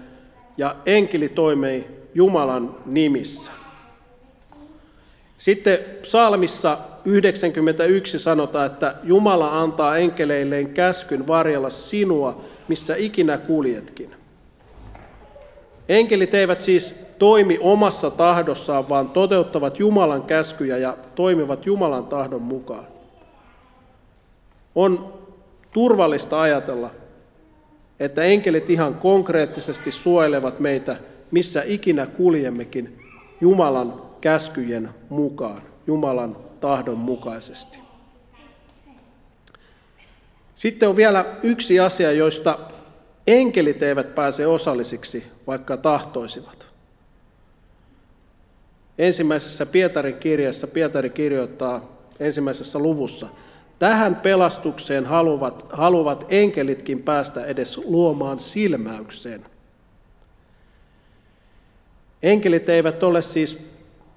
ja 0.56 0.76
enkeli 0.86 1.28
toimii 1.28 1.86
Jumalan 2.14 2.76
nimissä. 2.86 3.61
Sitten 5.42 5.78
psalmissa 6.02 6.78
91 7.04 8.18
sanotaan, 8.18 8.66
että 8.66 8.94
Jumala 9.04 9.60
antaa 9.60 9.96
enkeleilleen 9.96 10.68
käskyn 10.68 11.26
varjella 11.26 11.70
sinua, 11.70 12.40
missä 12.68 12.96
ikinä 12.96 13.38
kuljetkin. 13.38 14.10
Enkelit 15.88 16.34
eivät 16.34 16.60
siis 16.60 16.94
toimi 17.18 17.58
omassa 17.60 18.10
tahdossaan, 18.10 18.88
vaan 18.88 19.08
toteuttavat 19.08 19.78
Jumalan 19.78 20.22
käskyjä 20.22 20.76
ja 20.76 20.96
toimivat 21.14 21.66
Jumalan 21.66 22.06
tahdon 22.06 22.42
mukaan. 22.42 22.86
On 24.74 25.12
turvallista 25.72 26.40
ajatella, 26.40 26.90
että 28.00 28.22
enkelit 28.22 28.70
ihan 28.70 28.94
konkreettisesti 28.94 29.90
suojelevat 29.90 30.60
meitä, 30.60 30.96
missä 31.30 31.62
ikinä 31.66 32.06
kuljemmekin 32.06 32.98
Jumalan 33.40 34.11
käskyjen 34.22 34.90
mukaan, 35.08 35.62
Jumalan 35.86 36.36
tahdon 36.60 36.98
mukaisesti. 36.98 37.78
Sitten 40.54 40.88
on 40.88 40.96
vielä 40.96 41.24
yksi 41.42 41.80
asia, 41.80 42.12
joista 42.12 42.58
enkelit 43.26 43.82
eivät 43.82 44.14
pääse 44.14 44.46
osallisiksi, 44.46 45.24
vaikka 45.46 45.76
tahtoisivat. 45.76 46.66
Ensimmäisessä 48.98 49.66
Pietarin 49.66 50.16
kirjassa 50.16 50.66
Pietari 50.66 51.10
kirjoittaa 51.10 51.88
ensimmäisessä 52.20 52.78
luvussa, 52.78 53.26
tähän 53.78 54.16
pelastukseen 54.16 55.06
haluavat, 55.06 55.66
haluavat 55.72 56.26
enkelitkin 56.28 57.02
päästä 57.02 57.44
edes 57.44 57.78
luomaan 57.78 58.38
silmäykseen. 58.38 59.46
Enkelit 62.22 62.68
eivät 62.68 63.02
ole 63.02 63.22
siis 63.22 63.71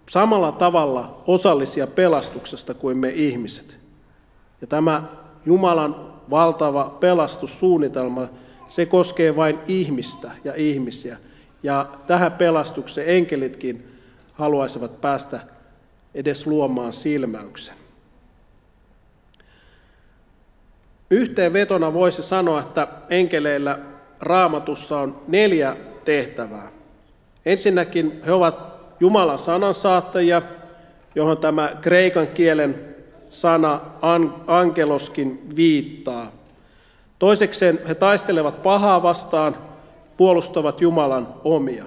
samalla 0.07 0.51
tavalla 0.51 1.23
osallisia 1.27 1.87
pelastuksesta 1.87 2.73
kuin 2.73 2.97
me 2.97 3.09
ihmiset. 3.09 3.77
Ja 4.61 4.67
tämä 4.67 5.03
Jumalan 5.45 5.95
valtava 6.29 6.97
pelastussuunnitelma, 6.99 8.27
se 8.67 8.85
koskee 8.85 9.35
vain 9.35 9.59
ihmistä 9.67 10.31
ja 10.43 10.53
ihmisiä. 10.55 11.17
Ja 11.63 11.85
tähän 12.07 12.31
pelastukseen 12.31 13.09
enkelitkin 13.09 13.99
haluaisivat 14.33 15.01
päästä 15.01 15.39
edes 16.13 16.47
luomaan 16.47 16.93
silmäyksen. 16.93 17.75
Yhteenvetona 21.09 21.93
voisi 21.93 22.23
sanoa, 22.23 22.59
että 22.59 22.87
enkeleillä 23.09 23.79
raamatussa 24.19 24.99
on 24.99 25.21
neljä 25.27 25.77
tehtävää. 26.05 26.71
Ensinnäkin 27.45 28.21
he 28.25 28.33
ovat 28.33 28.74
Jumalan 28.99 29.39
sanansaattajia, 29.39 30.41
johon 31.15 31.37
tämä 31.37 31.71
kreikan 31.81 32.27
kielen 32.27 32.95
sana 33.29 33.81
ankeloskin 34.47 35.41
viittaa. 35.55 36.31
Toisekseen 37.19 37.79
he 37.87 37.95
taistelevat 37.95 38.63
pahaa 38.63 39.03
vastaan, 39.03 39.57
puolustavat 40.17 40.81
Jumalan 40.81 41.27
omia. 41.43 41.85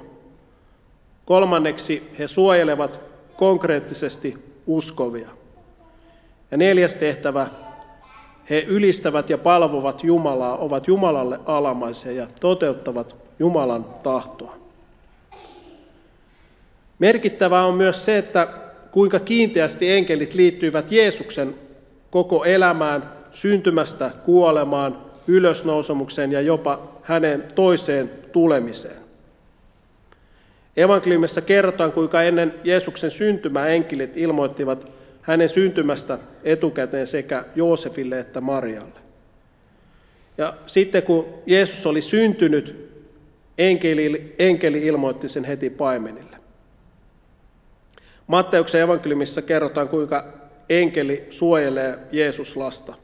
Kolmanneksi 1.25 2.15
he 2.19 2.27
suojelevat 2.27 3.01
konkreettisesti 3.37 4.39
uskovia. 4.67 5.29
Ja 6.51 6.57
neljäs 6.57 6.95
tehtävä, 6.95 7.47
he 8.51 8.65
ylistävät 8.69 9.31
ja 9.31 9.39
palvovat 9.39 10.05
Jumalaa, 10.05 10.57
ovat 10.57 10.89
Jumalalle 10.89 11.41
alamaisia 11.47 12.13
ja 12.13 12.27
toteuttavat 12.41 13.17
Jumalan 13.39 13.85
tahtoa. 14.03 14.68
Merkittävää 16.99 17.65
on 17.65 17.75
myös 17.75 18.05
se, 18.05 18.19
että 18.19 18.49
kuinka 18.91 19.21
kiinteästi 19.21 19.91
enkelit 19.91 20.35
liittyivät 20.35 20.93
Jeesuksen 20.93 21.55
koko 22.11 22.45
elämään, 22.45 23.03
syntymästä 23.31 24.11
kuolemaan, 24.25 24.99
ylösnousemukseen 25.29 26.33
ja 26.33 26.41
jopa 26.41 26.99
hänen 27.03 27.45
toiseen 27.55 28.11
tulemiseen. 28.33 28.97
Evankeliumissa 30.77 31.41
kerrotaan, 31.41 31.93
kuinka 31.93 32.23
ennen 32.23 32.55
Jeesuksen 32.65 33.11
syntymää 33.11 33.67
enkelit 33.67 34.17
ilmoittivat 34.17 34.87
hänen 35.23 35.49
syntymästä 35.49 36.19
etukäteen 36.45 37.07
sekä 37.07 37.45
Joosefille 37.55 38.19
että 38.19 38.41
Marialle. 38.41 39.01
Ja 40.39 40.55
sitten 40.67 41.03
kun 41.03 41.27
Jeesus 41.47 41.87
oli 41.87 42.03
syntynyt, 42.03 42.91
enkeli, 43.59 44.35
enkeli 44.39 44.87
ilmoitti 44.87 45.29
sen 45.29 45.45
heti 45.45 45.71
paimenille. 45.71 46.28
Matteuksen 48.29 48.81
evankeliumissa 48.81 49.43
kerrotaan, 49.43 49.89
kuinka 49.89 50.25
enkeli 50.69 51.27
suojelee 51.31 51.99
Jeesus 52.13 52.57
lasta. 52.57 52.95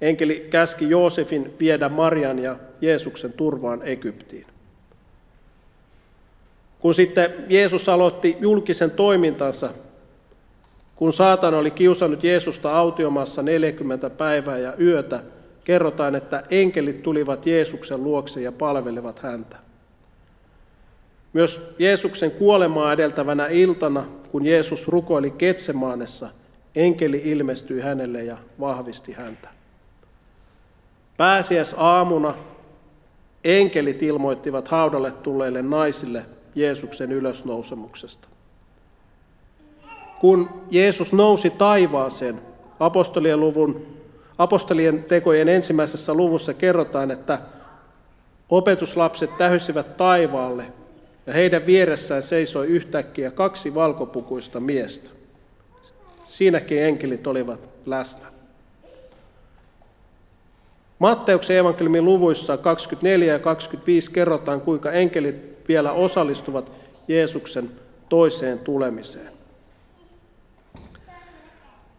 Enkeli 0.00 0.46
käski 0.50 0.90
Joosefin 0.90 1.54
viedä 1.60 1.88
Marian 1.88 2.38
ja 2.38 2.56
Jeesuksen 2.80 3.32
turvaan 3.32 3.80
Egyptiin. 3.82 4.46
Kun 6.78 6.94
sitten 6.94 7.34
Jeesus 7.48 7.88
aloitti 7.88 8.36
julkisen 8.40 8.90
toimintansa, 8.90 9.70
kun 10.96 11.12
saatana 11.12 11.58
oli 11.58 11.70
kiusannut 11.70 12.24
Jeesusta 12.24 12.78
autiomassa 12.78 13.42
40 13.42 14.10
päivää 14.10 14.58
ja 14.58 14.74
yötä, 14.80 15.20
kerrotaan, 15.64 16.14
että 16.14 16.42
enkelit 16.50 17.02
tulivat 17.02 17.46
Jeesuksen 17.46 18.04
luokse 18.04 18.40
ja 18.40 18.52
palvelevat 18.52 19.18
häntä. 19.18 19.56
Myös 21.32 21.74
Jeesuksen 21.78 22.30
kuolemaa 22.30 22.92
edeltävänä 22.92 23.46
iltana, 23.46 24.06
kun 24.34 24.46
Jeesus 24.46 24.88
rukoili 24.88 25.30
Ketsemaanessa, 25.30 26.28
enkeli 26.74 27.22
ilmestyi 27.24 27.80
hänelle 27.80 28.24
ja 28.24 28.36
vahvisti 28.60 29.12
häntä. 29.12 29.48
Pääsiäis 31.16 31.74
aamuna 31.78 32.34
enkelit 33.44 34.02
ilmoittivat 34.02 34.68
haudalle 34.68 35.10
tulleille 35.10 35.62
naisille 35.62 36.26
Jeesuksen 36.54 37.12
ylösnousemuksesta. 37.12 38.28
Kun 40.20 40.50
Jeesus 40.70 41.12
nousi 41.12 41.50
taivaaseen, 41.50 42.40
apostolien, 42.80 43.40
luvun, 43.40 43.86
apostolien 44.38 45.04
tekojen 45.04 45.48
ensimmäisessä 45.48 46.14
luvussa 46.14 46.54
kerrotaan, 46.54 47.10
että 47.10 47.38
opetuslapset 48.48 49.38
tähysivät 49.38 49.96
taivaalle 49.96 50.66
ja 51.26 51.32
heidän 51.32 51.66
vieressään 51.66 52.22
seisoi 52.22 52.66
yhtäkkiä 52.66 53.30
kaksi 53.30 53.74
valkopukuista 53.74 54.60
miestä. 54.60 55.10
Siinäkin 56.28 56.82
enkelit 56.82 57.26
olivat 57.26 57.68
läsnä. 57.86 58.26
Matteuksen 60.98 61.56
evankeliumin 61.56 62.04
luvuissa 62.04 62.56
24 62.56 63.32
ja 63.32 63.38
25 63.38 64.12
kerrotaan, 64.12 64.60
kuinka 64.60 64.92
enkelit 64.92 65.68
vielä 65.68 65.92
osallistuvat 65.92 66.72
Jeesuksen 67.08 67.70
toiseen 68.08 68.58
tulemiseen. 68.58 69.32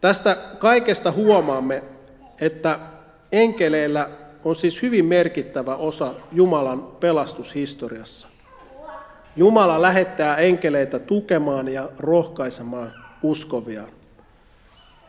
Tästä 0.00 0.36
kaikesta 0.58 1.12
huomaamme, 1.12 1.82
että 2.40 2.78
enkeleillä 3.32 4.10
on 4.44 4.56
siis 4.56 4.82
hyvin 4.82 5.04
merkittävä 5.04 5.76
osa 5.76 6.14
Jumalan 6.32 6.82
pelastushistoriassa. 6.82 8.28
Jumala 9.36 9.82
lähettää 9.82 10.36
enkeleitä 10.36 10.98
tukemaan 10.98 11.68
ja 11.68 11.88
rohkaisemaan 11.98 12.92
uskoviaan. 13.22 13.88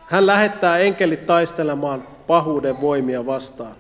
Hän 0.08 0.28
lähettää 0.28 0.78
enkelit 0.78 1.26
taistelemaan 1.26 2.04
pahuuden 2.28 2.82
voimia 2.82 3.26
vastaan. 3.26 3.76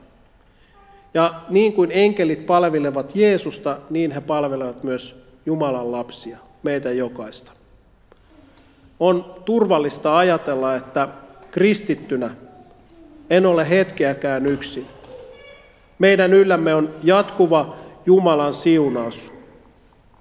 Ja 1.13 1.33
niin 1.49 1.73
kuin 1.73 1.91
enkelit 1.93 2.45
palvelevat 2.45 3.15
Jeesusta, 3.15 3.77
niin 3.89 4.11
he 4.11 4.21
palvelevat 4.21 4.83
myös 4.83 5.27
Jumalan 5.45 5.91
lapsia, 5.91 6.37
meitä 6.63 6.91
jokaista. 6.91 7.51
On 8.99 9.35
turvallista 9.45 10.17
ajatella, 10.17 10.75
että 10.75 11.07
kristittynä 11.51 12.29
en 13.29 13.45
ole 13.45 13.69
hetkeäkään 13.69 14.45
yksin. 14.45 14.85
Meidän 15.99 16.33
yllämme 16.33 16.75
on 16.75 16.89
jatkuva 17.03 17.75
Jumalan 18.05 18.53
siunaus. 18.53 19.36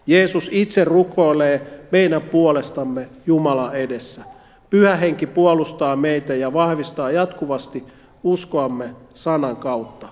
Jeesus 0.07 0.49
itse 0.53 0.85
rukoilee 0.85 1.87
meidän 1.91 2.23
puolestamme 2.23 3.09
Jumala 3.27 3.73
edessä. 3.73 4.23
Pyhä 4.71 4.97
henki 4.97 5.27
puolustaa 5.27 5.97
meitä 5.97 6.35
ja 6.35 6.53
vahvistaa 6.53 7.11
jatkuvasti 7.11 7.85
uskoamme 8.23 8.91
sanan 9.15 9.57
kautta. 9.57 10.09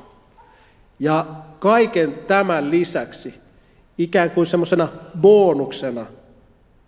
Ja 0.99 1.27
kaiken 1.59 2.15
tämän 2.27 2.71
lisäksi, 2.71 3.35
ikään 3.99 4.31
kuin 4.31 4.47
semmoisena 4.47 4.89
bonuksena, 5.21 6.07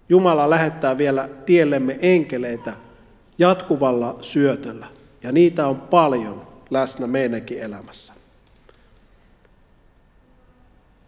Jumala 0.08 0.50
lähettää 0.50 0.98
vielä 0.98 1.28
tiellemme 1.46 1.98
enkeleitä 2.02 2.72
jatkuvalla 3.38 4.18
syötöllä. 4.20 4.86
Ja 5.22 5.32
niitä 5.32 5.66
on 5.66 5.76
paljon 5.76 6.46
läsnä 6.70 7.06
meidänkin 7.06 7.58
elämässä. 7.58 8.12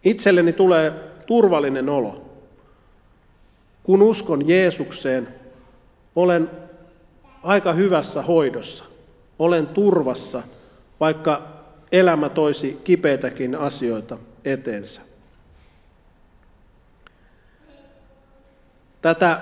Itselleni 0.03 0.53
tulee 0.53 0.93
turvallinen 1.29 1.89
olo. 1.89 2.25
Kun 3.83 4.01
uskon 4.01 4.47
Jeesukseen, 4.47 5.27
olen 6.15 6.49
aika 7.43 7.73
hyvässä 7.73 8.21
hoidossa. 8.21 8.83
Olen 9.39 9.67
turvassa, 9.67 10.43
vaikka 10.99 11.41
elämä 11.91 12.29
toisi 12.29 12.81
kipeitäkin 12.83 13.55
asioita 13.55 14.17
eteensä. 14.45 15.01
Tätä 19.01 19.39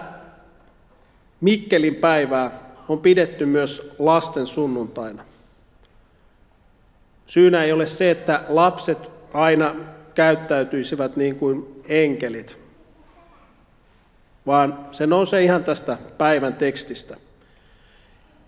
Mikkelin 1.42 1.96
päivää 1.96 2.52
on 2.90 3.00
pidetty 3.00 3.46
myös 3.46 3.96
lasten 4.00 4.48
sunnuntaina. 4.48 5.24
Syynä 7.28 7.64
ei 7.64 7.72
ole 7.72 7.88
se, 7.88 8.12
että 8.12 8.44
lapset 8.50 8.98
aina 9.34 9.76
käyttäytyisivät 10.16 11.16
niin 11.16 11.36
kuin 11.36 11.77
enkelit, 11.88 12.58
vaan 14.46 14.86
se 14.92 15.08
nousee 15.08 15.44
ihan 15.44 15.64
tästä 15.64 15.98
päivän 16.18 16.54
tekstistä. 16.54 17.18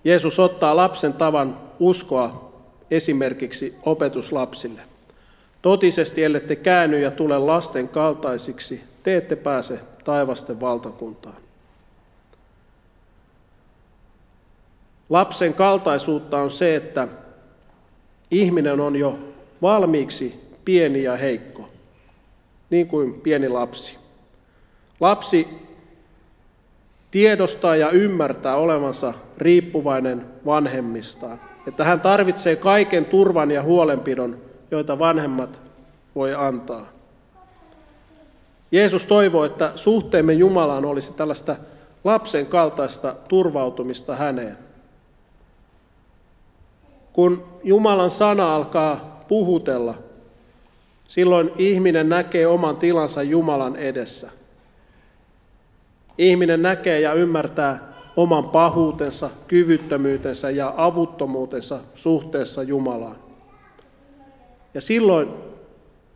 Jeesus 0.04 0.39
ottaa 0.39 0.75
lapsen 0.75 1.13
tavan 1.13 1.58
uskoa 1.80 2.52
esimerkiksi 2.91 3.75
opetuslapsille. 3.86 4.82
Totisesti, 5.62 6.23
ellette 6.23 6.56
käänny 6.56 7.02
ja 7.02 7.12
tule 7.12 7.38
lasten 7.38 7.89
kaltaisiksi, 7.89 8.84
te 9.04 9.17
ette 9.17 9.36
pääse 9.36 9.80
taivasten 10.04 10.62
valtakuntaan. 10.62 11.36
Lapsen 15.10 15.54
kaltaisuutta 15.54 16.38
on 16.38 16.52
se, 16.52 16.75
että 16.75 17.08
ihminen 18.32 18.80
on 18.80 18.95
jo 18.95 19.19
valmiiksi 19.62 20.56
pieni 20.65 21.04
ja 21.04 21.17
heikko, 21.17 21.69
niin 22.70 22.88
kuin 22.88 23.14
pieni 23.14 23.50
lapsi. 23.50 23.98
Lapsi 25.00 25.48
tiedostaa 27.12 27.76
ja 27.76 27.90
ymmärtää 27.90 28.56
olevansa 28.56 29.14
riippuvainen 29.38 30.26
vanhemmistaan, 30.46 31.40
että 31.68 31.84
hän 31.84 32.02
tarvitsee 32.02 32.56
kaiken 32.56 33.06
turvan 33.06 33.52
ja 33.52 33.64
huolenpidon, 33.64 34.38
joita 34.72 35.00
vanhemmat 35.00 35.60
voi 36.16 36.36
antaa. 36.36 36.90
Jeesus 38.72 39.06
toivoo, 39.06 39.46
että 39.46 39.72
suhteemme 39.76 40.34
Jumalaan 40.34 40.86
olisi 40.86 41.14
tällaista 41.14 41.56
lapsen 42.04 42.46
kaltaista 42.46 43.16
turvautumista 43.28 44.16
häneen. 44.16 44.58
Kun 47.14 47.44
Jumalan 47.64 48.10
sana 48.10 48.56
alkaa 48.56 49.26
puhutella, 49.28 49.96
silloin 51.10 51.52
ihminen 51.58 52.10
näkee 52.10 52.48
oman 52.48 52.78
tilansa 52.78 53.24
Jumalan 53.24 53.76
edessä. 53.76 54.30
Ihminen 56.17 56.62
näkee 56.62 57.00
ja 57.00 57.13
ymmärtää 57.13 57.93
oman 58.15 58.50
pahuutensa, 58.50 59.30
kyvyttömyytensä 59.48 60.50
ja 60.50 60.74
avuttomuutensa 60.78 61.80
suhteessa 61.95 62.63
Jumalaan. 62.63 63.15
Ja 64.74 64.82
silloin 64.82 65.30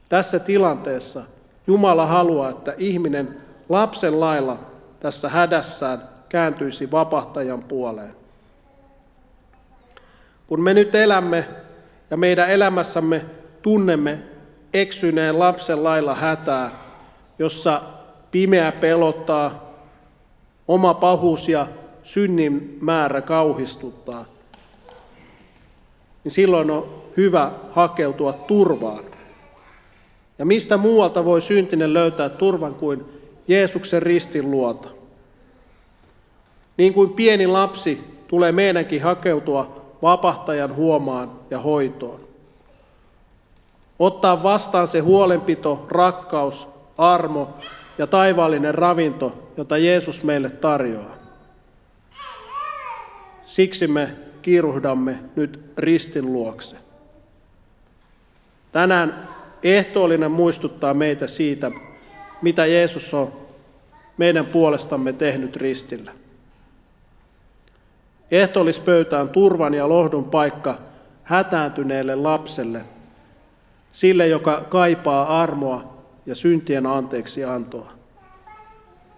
tässä 0.10 0.40
tilanteessa 0.40 1.22
Jumala 1.68 2.06
haluaa, 2.06 2.50
että 2.50 2.74
ihminen 2.78 3.38
lapsen 3.70 4.20
lailla 4.20 4.60
tässä 5.00 5.30
hädässään 5.30 6.02
kääntyisi 6.30 6.92
vapahtajan 6.92 7.64
puoleen. 7.64 8.16
Kun 10.48 10.62
me 10.62 10.74
nyt 10.74 10.96
elämme 10.96 11.48
ja 12.12 12.18
meidän 12.18 12.50
elämässämme 12.50 13.26
tunnemme 13.62 14.33
eksyneen 14.74 15.40
lapsen 15.40 15.84
lailla 15.84 16.16
hätää, 16.16 16.72
jossa 17.40 17.82
pimeä 18.32 18.72
pelottaa, 18.72 19.74
oma 20.68 20.94
pahuus 20.94 21.50
ja 21.50 21.68
synnin 22.04 22.78
määrä 22.82 23.22
kauhistuttaa, 23.22 24.26
niin 26.24 26.32
silloin 26.32 26.72
on 26.72 27.04
hyvä 27.18 27.52
hakeutua 27.72 28.34
turvaan. 28.34 29.04
Ja 30.40 30.46
mistä 30.46 30.78
muualta 30.78 31.26
voi 31.26 31.42
syntinen 31.42 31.94
löytää 31.94 32.30
turvan 32.30 32.76
kuin 32.76 33.06
Jeesuksen 33.48 34.02
ristin 34.02 34.52
luota? 34.52 34.90
Niin 36.78 36.94
kuin 36.94 37.10
pieni 37.10 37.48
lapsi 37.48 38.04
tulee 38.28 38.52
meidänkin 38.52 39.02
hakeutua 39.02 39.82
vapahtajan 40.02 40.76
huomaan 40.76 41.32
ja 41.50 41.60
hoitoon. 41.60 42.33
Ottaa 44.00 44.44
vastaan 44.44 44.88
se 44.88 45.00
huolenpito, 45.00 45.86
rakkaus, 45.90 46.68
armo 46.98 47.50
ja 47.98 48.08
taivaallinen 48.08 48.76
ravinto, 48.76 49.50
jota 49.58 49.78
Jeesus 49.78 50.24
meille 50.24 50.50
tarjoaa. 50.50 51.16
Siksi 53.46 53.88
me 53.88 54.10
kiiruhdamme 54.42 55.20
nyt 55.36 55.66
ristin 55.78 56.34
luokse. 56.34 56.76
Tänään 58.72 59.28
ehtoollinen 59.64 60.32
muistuttaa 60.32 60.94
meitä 60.94 61.28
siitä, 61.28 61.72
mitä 62.42 62.66
Jeesus 62.66 63.14
on 63.14 63.32
meidän 64.18 64.46
puolestamme 64.46 65.14
tehnyt 65.14 65.56
ristillä. 65.56 66.12
Ehtoollispöytä 68.32 69.20
on 69.20 69.30
turvan 69.30 69.74
ja 69.74 69.90
lohdun 69.90 70.24
paikka 70.24 70.78
hätääntyneelle 71.24 72.16
lapselle, 72.16 72.82
sille, 73.94 74.28
joka 74.28 74.62
kaipaa 74.70 75.42
armoa 75.42 75.98
ja 76.26 76.36
syntien 76.36 76.86
anteeksi 76.86 77.44
antoa. 77.46 77.92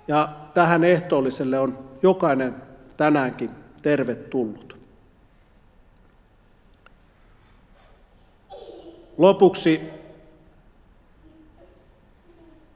Ja 0.07 0.29
tähän 0.53 0.83
ehtoolliselle 0.83 1.59
on 1.59 1.79
jokainen 2.03 2.55
tänäänkin 2.97 3.49
tervetullut. 3.81 4.77
Lopuksi 9.17 9.81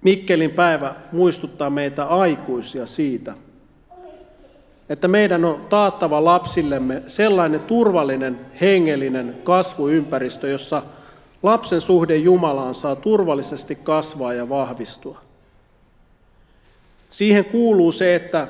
Mikkelin 0.01 0.51
päivä 0.51 0.95
muistuttaa 1.11 1.69
meitä 1.69 2.05
aikuisia 2.05 2.85
siitä, 2.85 3.33
että 4.89 5.07
meidän 5.07 5.45
on 5.45 5.65
taattava 5.69 6.25
lapsillemme 6.25 7.03
sellainen 7.07 7.59
turvallinen 7.59 8.39
hengellinen 8.61 9.35
kasvuympäristö, 9.43 10.47
jossa 10.47 10.81
lapsen 11.43 11.81
suhde 11.81 12.15
Jumalaan 12.15 12.75
saa 12.75 12.95
turvallisesti 12.95 13.75
kasvaa 13.75 14.33
ja 14.33 14.49
vahvistua. 14.49 15.17
Siihen 17.09 17.45
kuuluu 17.45 17.91
se, 17.91 18.15
että 18.15 18.47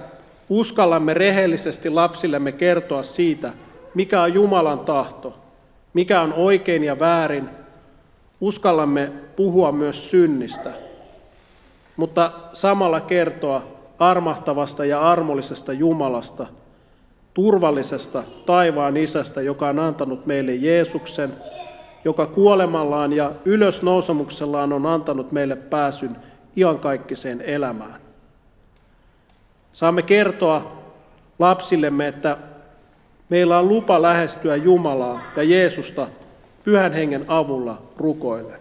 uskallamme 0.49 1.13
rehellisesti 1.13 1.89
lapsillemme 1.89 2.51
kertoa 2.51 3.03
siitä, 3.03 3.53
mikä 3.93 4.21
on 4.21 4.33
Jumalan 4.33 4.79
tahto, 4.79 5.37
mikä 5.93 6.21
on 6.21 6.33
oikein 6.33 6.83
ja 6.83 6.99
väärin. 6.99 7.49
Uskallamme 8.41 9.11
puhua 9.35 9.71
myös 9.71 10.09
synnistä, 10.09 10.69
mutta 11.97 12.31
samalla 12.53 13.01
kertoa 13.01 13.63
armahtavasta 13.99 14.85
ja 14.85 15.11
armollisesta 15.11 15.73
Jumalasta, 15.73 16.45
turvallisesta 17.33 18.23
taivaan 18.45 18.97
isästä, 18.97 19.41
joka 19.41 19.67
on 19.67 19.79
antanut 19.79 20.25
meille 20.25 20.55
Jeesuksen, 20.55 21.33
joka 22.03 22.25
kuolemallaan 22.25 23.13
ja 23.13 23.31
ylösnousemuksellaan 23.45 24.73
on 24.73 24.85
antanut 24.85 25.31
meille 25.31 25.55
pääsyn 25.55 26.15
iankaikkiseen 26.55 27.41
elämään. 27.41 28.01
Saamme 29.73 30.01
kertoa 30.01 30.81
lapsillemme, 31.39 32.07
että 32.07 32.37
meillä 33.29 33.59
on 33.59 33.67
lupa 33.67 34.01
lähestyä 34.01 34.55
Jumalaa 34.55 35.21
ja 35.35 35.43
Jeesusta 35.43 36.07
pyhän 36.63 36.93
hengen 36.93 37.25
avulla 37.27 37.81
rukoillen. 37.97 38.59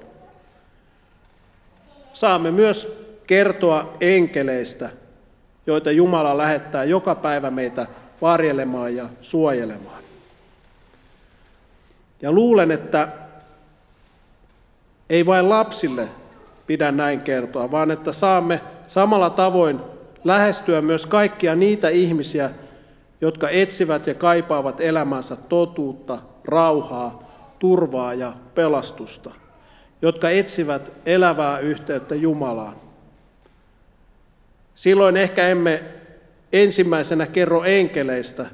Saamme 2.12 2.51
myös 2.51 3.09
kertoa 3.27 3.96
enkeleistä, 4.01 4.90
joita 5.66 5.90
Jumala 5.90 6.38
lähettää 6.38 6.85
joka 6.85 7.14
päivä 7.14 7.51
meitä 7.51 7.87
varjelemaan 8.22 8.96
ja 8.96 9.09
suojelemaan. 9.20 10.03
Ja 12.22 12.33
luulen, 12.33 12.70
että 12.70 13.09
ei 15.11 15.27
vain 15.27 15.49
lapsille 15.49 16.09
pidä 16.66 16.92
näin 16.92 17.21
kertoa, 17.21 17.71
vaan 17.71 17.90
että 17.90 18.12
saamme 18.12 18.61
samalla 18.88 19.31
tavoin 19.31 19.81
lähestyä 20.25 20.81
myös 20.81 21.07
kaikkia 21.07 21.55
niitä 21.55 21.88
ihmisiä, 21.88 22.51
jotka 23.21 23.51
etsivät 23.51 24.07
ja 24.07 24.14
kaipaavat 24.14 24.81
elämänsä 24.81 25.37
totuutta, 25.37 26.18
rauhaa, 26.44 27.31
turvaa 27.59 28.14
ja 28.14 28.33
pelastusta, 28.55 29.31
jotka 30.03 30.31
etsivät 30.31 30.92
elävää 31.07 31.59
yhteyttä 31.59 32.14
Jumalaan. 32.14 32.75
Silloin 34.75 35.16
ehkä 35.16 35.49
emme 35.49 35.83
ensimmäisenä 36.53 37.27
kerro 37.27 37.64
enkeleistä, 37.64 38.47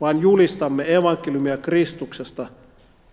vaan 0.00 0.20
julistamme 0.20 0.94
evankeliumia 0.94 1.56
Kristuksesta, 1.56 2.46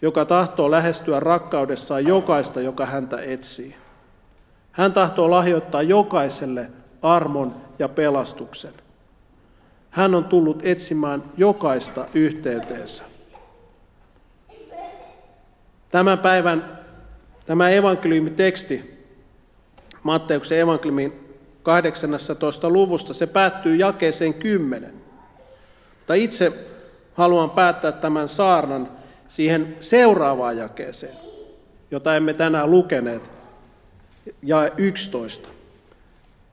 joka 0.01 0.25
tahtoo 0.25 0.71
lähestyä 0.71 1.19
rakkaudessaan 1.19 2.05
jokaista, 2.05 2.61
joka 2.61 2.85
häntä 2.85 3.21
etsii. 3.21 3.75
Hän 4.71 4.93
tahtoo 4.93 5.31
lahjoittaa 5.31 5.81
jokaiselle 5.81 6.69
armon 7.01 7.55
ja 7.79 7.89
pelastuksen. 7.89 8.73
Hän 9.89 10.15
on 10.15 10.25
tullut 10.25 10.59
etsimään 10.63 11.23
jokaista 11.37 12.05
yhteyteensä. 12.13 13.03
Tämän 15.91 16.19
päivän 16.19 16.79
tämä 17.45 17.69
evankeliumiteksti, 17.69 19.05
Matteuksen 20.03 20.59
evankeliumin 20.59 21.37
18 21.63 22.69
luvusta, 22.69 23.13
se 23.13 23.27
päättyy 23.27 23.75
jakeeseen 23.75 24.33
10. 24.33 24.93
Mutta 25.97 26.13
itse 26.13 26.53
haluan 27.13 27.49
päättää 27.49 27.91
tämän 27.91 28.29
saarnan 28.29 28.98
siihen 29.29 29.77
seuraavaan 29.81 30.57
jakeeseen, 30.57 31.15
jota 31.91 32.15
emme 32.15 32.33
tänään 32.33 32.71
lukeneet, 32.71 33.21
ja 34.43 34.71
11. 34.77 35.49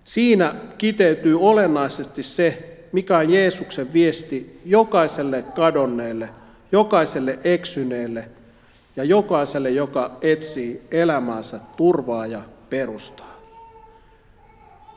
Siinä 0.05 0.55
kiteytyy 0.79 1.41
olennaisesti 1.41 2.23
se, 2.23 2.79
mikä 2.93 3.19
on 3.19 3.31
Jeesuksen 3.31 3.93
viesti 3.93 4.61
jokaiselle 4.65 5.43
kadonneelle, 5.43 6.29
jokaiselle 6.73 7.39
eksyneelle 7.45 8.29
ja 8.97 9.05
jokaiselle, 9.05 9.71
joka 9.71 10.17
etsii 10.21 10.83
elämäänsä 10.91 11.61
turvaa 11.77 12.27
ja 12.27 12.41
perustaa. 12.71 13.41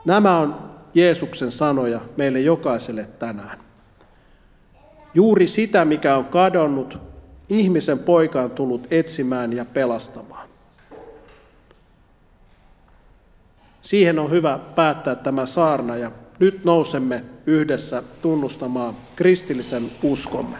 Nämä 0.06 0.40
on 0.40 0.72
Jeesuksen 0.94 1.52
sanoja 1.52 2.02
meille 2.18 2.40
jokaiselle 2.40 3.08
tänään. 3.20 3.58
Juuri 5.14 5.48
sitä, 5.48 5.86
mikä 5.86 6.16
on 6.16 6.26
kadonnut, 6.26 7.09
ihmisen 7.50 8.00
poika 8.00 8.42
on 8.42 8.52
tullut 8.52 8.88
etsimään 8.92 9.54
ja 9.54 9.66
pelastamaan. 9.66 10.50
Siihen 13.82 14.20
on 14.20 14.32
hyvä 14.32 14.60
päättää 14.76 15.16
tämä 15.16 15.46
saarna 15.46 15.98
ja 15.98 16.12
nyt 16.40 16.66
nousemme 16.66 17.24
yhdessä 17.46 18.04
tunnustamaan 18.22 18.94
kristillisen 19.16 19.92
uskomme. 20.04 20.58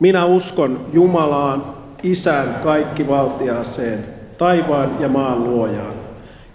Minä 0.00 0.24
uskon 0.24 0.86
Jumalaan, 0.92 1.76
Isään 2.02 2.54
kaikkivaltiaaseen, 2.64 4.06
taivaan 4.38 4.96
ja 5.00 5.08
maan 5.08 5.44
luojaan, 5.44 5.94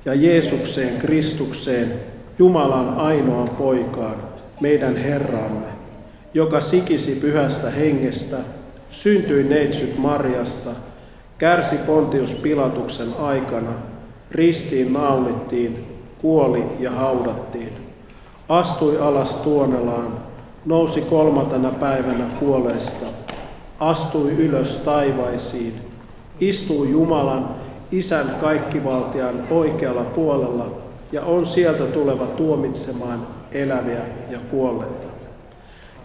ja 0.06 0.14
Jeesukseen 0.14 1.02
Kristukseen, 1.02 1.94
Jumalan 2.40 2.98
ainoan 2.98 3.50
poikaan, 3.50 4.16
meidän 4.62 4.98
Herramme, 4.98 5.81
joka 6.34 6.62
sikisi 6.62 7.16
pyhästä 7.16 7.70
hengestä, 7.70 8.38
syntyi 8.90 9.44
neitsyt 9.44 9.98
Marjasta, 9.98 10.70
kärsi 11.38 11.76
Pontius 11.78 12.32
Pilatuksen 12.32 13.08
aikana, 13.20 13.72
ristiin 14.32 14.94
naulittiin, 14.94 15.86
kuoli 16.22 16.64
ja 16.80 16.92
haudattiin, 16.92 17.74
astui 18.50 18.98
alas 18.98 19.36
tuonelaan, 19.36 20.14
nousi 20.66 21.02
kolmantena 21.02 21.70
päivänä 21.70 22.26
kuolesta, 22.40 23.06
astui 23.80 24.32
ylös 24.32 24.76
taivaisiin, 24.76 25.74
istui 26.40 26.90
Jumalan, 26.90 27.62
Isän 27.92 28.26
kaikkivaltian 28.42 29.48
oikealla 29.50 30.04
puolella 30.04 30.72
ja 31.12 31.22
on 31.22 31.46
sieltä 31.46 31.84
tuleva 31.84 32.28
tuomitsemaan 32.28 33.28
eläviä 33.52 34.02
ja 34.30 34.40
kuolleita. 34.52 35.01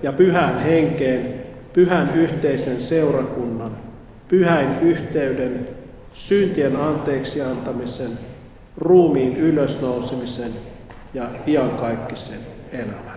Ja 0.06 0.12
pyhän 0.12 0.58
henkeen, 0.58 1.34
pyhän 1.72 2.14
yhteisen 2.14 2.80
seurakunnan, 2.80 3.76
pyhäin 4.28 4.80
yhteyden, 4.80 5.68
syntien 6.14 6.76
anteeksi 6.76 7.42
antamisen, 7.42 8.10
ruumiin 8.76 9.36
ylösnousemisen 9.36 10.50
ja 11.14 11.28
iankaikkisen 11.46 12.38
elämän. 12.72 13.15